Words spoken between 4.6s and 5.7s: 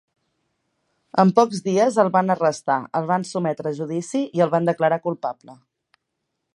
declarar culpable.